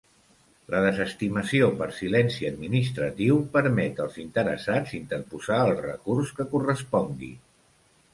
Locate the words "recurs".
5.83-6.33